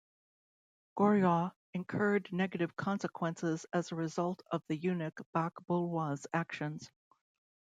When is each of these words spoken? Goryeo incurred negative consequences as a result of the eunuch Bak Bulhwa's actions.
Goryeo 0.97 1.51
incurred 1.75 2.27
negative 2.31 2.75
consequences 2.75 3.67
as 3.71 3.91
a 3.91 3.95
result 3.95 4.41
of 4.49 4.63
the 4.67 4.75
eunuch 4.75 5.21
Bak 5.31 5.53
Bulhwa's 5.69 6.25
actions. 6.33 6.89